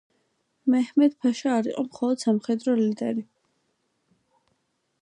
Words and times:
მეჰმედ-ფაშა 0.75 1.53
არ 1.57 1.69
იყო 1.73 1.85
მხოლოდ 1.91 2.25
სამხედრო 2.25 2.77
ლიდერი. 2.81 3.27